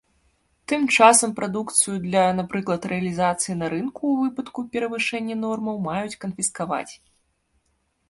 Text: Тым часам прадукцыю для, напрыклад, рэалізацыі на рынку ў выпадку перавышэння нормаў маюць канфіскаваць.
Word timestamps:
Тым 0.71 0.85
часам 0.95 1.35
прадукцыю 1.39 1.97
для, 2.05 2.23
напрыклад, 2.39 2.81
рэалізацыі 2.93 3.59
на 3.61 3.71
рынку 3.77 4.01
ў 4.03 4.15
выпадку 4.25 4.59
перавышэння 4.75 5.35
нормаў 5.47 5.75
маюць 5.93 6.19
канфіскаваць. 6.27 6.93